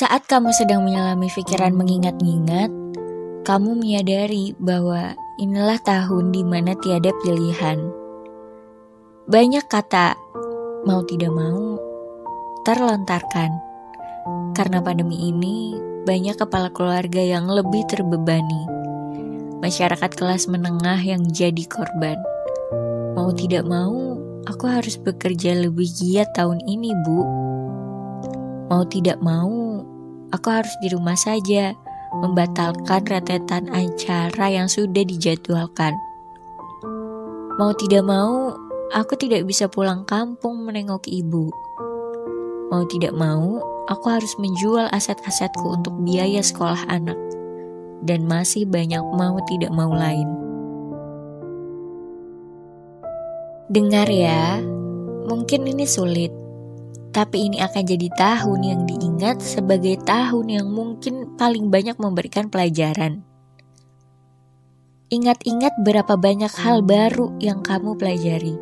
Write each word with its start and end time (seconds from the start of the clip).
Saat 0.00 0.32
kamu 0.32 0.48
sedang 0.56 0.88
menyelami 0.88 1.28
pikiran 1.28 1.76
mengingat-ingat, 1.76 2.72
kamu 3.44 3.76
menyadari 3.76 4.56
bahwa 4.56 5.12
inilah 5.36 5.76
tahun 5.84 6.32
di 6.32 6.40
mana 6.40 6.72
tiada 6.80 7.12
pilihan. 7.20 7.84
Banyak 9.28 9.68
kata 9.68 10.16
mau 10.88 11.04
tidak 11.04 11.28
mau 11.36 11.76
terlontarkan. 12.64 13.52
Karena 14.56 14.80
pandemi 14.80 15.28
ini, 15.28 15.76
banyak 16.08 16.40
kepala 16.40 16.72
keluarga 16.72 17.20
yang 17.20 17.44
lebih 17.52 17.84
terbebani. 17.84 18.64
Masyarakat 19.60 20.16
kelas 20.16 20.48
menengah 20.48 20.96
yang 21.04 21.28
jadi 21.28 21.68
korban. 21.68 22.16
Mau 23.20 23.36
tidak 23.36 23.68
mau, 23.68 24.16
aku 24.48 24.64
harus 24.64 24.96
bekerja 24.96 25.60
lebih 25.60 25.92
giat 25.92 26.32
tahun 26.32 26.64
ini, 26.64 26.88
Bu. 27.04 27.20
Mau 28.72 28.88
tidak 28.88 29.20
mau, 29.20 29.69
aku 30.30 30.46
harus 30.50 30.74
di 30.82 30.90
rumah 30.90 31.18
saja, 31.18 31.74
membatalkan 32.10 33.06
rentetan 33.06 33.70
acara 33.70 34.46
yang 34.50 34.66
sudah 34.66 35.02
dijadwalkan. 35.06 35.94
Mau 37.58 37.70
tidak 37.76 38.02
mau, 38.06 38.54
aku 38.94 39.14
tidak 39.20 39.44
bisa 39.46 39.68
pulang 39.68 40.02
kampung 40.08 40.64
menengok 40.64 41.06
ibu. 41.06 41.50
Mau 42.70 42.86
tidak 42.86 43.14
mau, 43.14 43.60
aku 43.90 44.06
harus 44.06 44.32
menjual 44.38 44.86
aset-asetku 44.94 45.66
untuk 45.76 45.94
biaya 46.06 46.40
sekolah 46.40 46.86
anak. 46.88 47.18
Dan 48.00 48.24
masih 48.24 48.64
banyak 48.64 49.02
mau 49.12 49.36
tidak 49.44 49.68
mau 49.74 49.92
lain. 49.92 50.24
Dengar 53.70 54.08
ya, 54.08 54.58
mungkin 55.28 55.68
ini 55.68 55.84
sulit 55.84 56.32
tapi 57.10 57.50
ini 57.50 57.58
akan 57.58 57.82
jadi 57.82 58.08
tahun 58.14 58.60
yang 58.62 58.80
diingat 58.86 59.42
sebagai 59.42 59.98
tahun 60.06 60.46
yang 60.46 60.66
mungkin 60.70 61.34
paling 61.34 61.66
banyak 61.66 61.98
memberikan 61.98 62.46
pelajaran. 62.46 63.26
Ingat-ingat 65.10 65.74
berapa 65.82 66.14
banyak 66.14 66.54
hal 66.54 66.86
baru 66.86 67.34
yang 67.42 67.66
kamu 67.66 67.98
pelajari. 67.98 68.54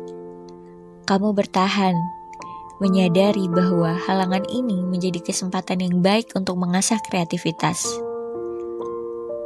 Kamu 1.05 1.37
bertahan, 1.37 1.93
menyadari 2.81 3.45
bahwa 3.45 3.93
halangan 4.09 4.41
ini 4.49 4.81
menjadi 4.81 5.21
kesempatan 5.21 5.85
yang 5.85 6.01
baik 6.01 6.33
untuk 6.33 6.57
mengasah 6.57 6.97
kreativitas. 7.05 7.85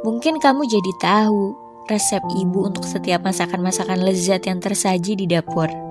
Mungkin 0.00 0.40
kamu 0.40 0.64
jadi 0.64 0.92
tahu 0.96 1.52
resep 1.92 2.24
ibu 2.40 2.72
untuk 2.72 2.88
setiap 2.88 3.20
masakan-masakan 3.20 4.00
lezat 4.00 4.48
yang 4.48 4.64
tersaji 4.64 5.12
di 5.12 5.28
dapur 5.28 5.83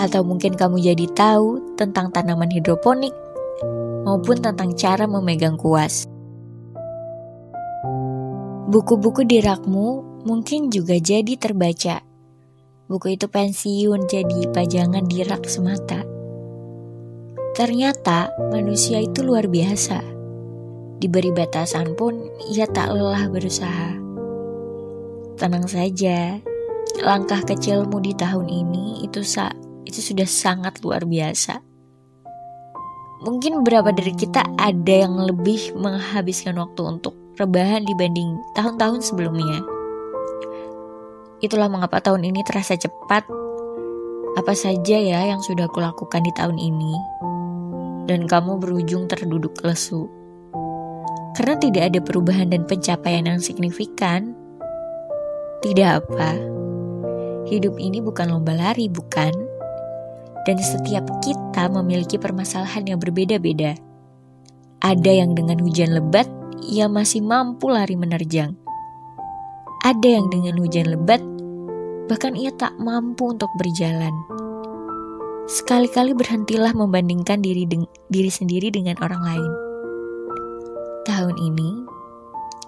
atau 0.00 0.24
mungkin 0.24 0.56
kamu 0.56 0.80
jadi 0.80 1.06
tahu 1.12 1.76
tentang 1.76 2.08
tanaman 2.08 2.48
hidroponik 2.48 3.12
maupun 4.08 4.40
tentang 4.40 4.72
cara 4.72 5.04
memegang 5.04 5.60
kuas. 5.60 6.08
Buku-buku 8.72 9.28
di 9.28 9.44
rakmu 9.44 10.22
mungkin 10.24 10.72
juga 10.72 10.96
jadi 10.96 11.36
terbaca. 11.36 12.00
Buku 12.88 13.14
itu 13.14 13.28
pensiun 13.28 14.08
jadi 14.08 14.48
pajangan 14.50 15.04
di 15.04 15.20
rak 15.20 15.44
semata. 15.44 16.00
Ternyata 17.52 18.32
manusia 18.48 19.04
itu 19.04 19.20
luar 19.20 19.52
biasa. 19.52 20.00
Diberi 20.96 21.28
batasan 21.34 21.92
pun 21.92 22.30
ia 22.48 22.64
tak 22.64 22.94
lelah 22.94 23.28
berusaha. 23.28 24.00
Tenang 25.36 25.66
saja, 25.66 26.38
langkah 27.02 27.42
kecilmu 27.42 27.98
di 28.00 28.12
tahun 28.14 28.46
ini 28.48 29.02
itu 29.02 29.24
sa 29.24 29.50
itu 29.90 29.98
sudah 29.98 30.24
sangat 30.24 30.78
luar 30.86 31.02
biasa. 31.02 31.58
Mungkin 33.20 33.60
beberapa 33.60 33.92
dari 33.92 34.16
kita 34.16 34.40
ada 34.56 34.94
yang 35.04 35.12
lebih 35.20 35.76
menghabiskan 35.76 36.56
waktu 36.56 36.80
untuk 36.88 37.12
rebahan 37.36 37.84
dibanding 37.84 38.32
tahun-tahun 38.56 39.04
sebelumnya. 39.04 39.60
Itulah 41.44 41.68
mengapa 41.68 42.00
tahun 42.00 42.24
ini 42.32 42.40
terasa 42.46 42.80
cepat. 42.80 43.28
Apa 44.40 44.56
saja 44.56 44.96
ya 44.96 45.20
yang 45.28 45.42
sudah 45.44 45.68
aku 45.68 45.84
lakukan 45.84 46.24
di 46.24 46.32
tahun 46.32 46.56
ini. 46.56 46.94
Dan 48.08 48.24
kamu 48.24 48.56
berujung 48.56 49.04
terduduk 49.04 49.52
lesu. 49.68 50.08
Karena 51.36 51.60
tidak 51.60 51.92
ada 51.92 52.00
perubahan 52.00 52.48
dan 52.48 52.64
pencapaian 52.64 53.28
yang 53.28 53.40
signifikan. 53.40 54.32
Tidak 55.60 55.88
apa. 55.88 56.40
Hidup 57.48 57.76
ini 57.76 58.00
bukan 58.00 58.32
lomba 58.32 58.56
lari, 58.56 58.88
bukan? 58.88 59.49
Dan 60.48 60.56
setiap 60.60 61.04
kita 61.20 61.68
memiliki 61.68 62.16
permasalahan 62.16 62.88
yang 62.88 62.98
berbeda-beda. 63.00 63.76
Ada 64.80 65.12
yang 65.12 65.36
dengan 65.36 65.60
hujan 65.60 65.92
lebat, 65.92 66.24
ia 66.64 66.88
masih 66.88 67.20
mampu 67.20 67.68
lari 67.68 67.96
menerjang. 67.96 68.56
Ada 69.84 70.08
yang 70.08 70.32
dengan 70.32 70.56
hujan 70.60 70.88
lebat, 70.88 71.20
bahkan 72.08 72.36
ia 72.36 72.52
tak 72.56 72.76
mampu 72.80 73.32
untuk 73.32 73.52
berjalan. 73.60 74.12
Sekali-kali 75.50 76.14
berhentilah 76.14 76.72
membandingkan 76.72 77.42
diri, 77.42 77.66
diri 78.08 78.30
sendiri 78.30 78.72
dengan 78.72 78.96
orang 79.02 79.22
lain. 79.24 79.52
Tahun 81.04 81.36
ini, 81.36 81.70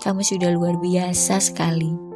kamu 0.03 0.21
sudah 0.21 0.51
luar 0.51 0.77
biasa 0.83 1.39
sekali. 1.39 2.12